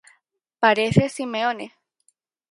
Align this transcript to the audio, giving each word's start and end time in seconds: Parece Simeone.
Parece 0.63 1.09
Simeone. 1.09 1.65